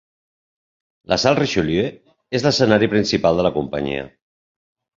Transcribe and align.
La 1.13 1.19
Salle 1.23 1.39
Richelieu 1.41 1.91
és 2.39 2.47
l'escenari 2.47 2.91
principal 2.97 3.41
de 3.41 3.49
la 3.49 3.55
companyia. 3.61 4.11